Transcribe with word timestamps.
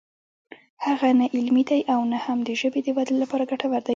هغه 0.85 1.07
نه 1.19 1.25
علمي 1.35 1.63
دی 1.69 1.79
او 1.93 1.99
نه 2.11 2.17
هم 2.25 2.37
د 2.47 2.49
ژبې 2.61 2.79
د 2.83 2.87
ودې 2.97 3.15
لپاره 3.23 3.49
ګټور 3.51 3.81
دی 3.85 3.89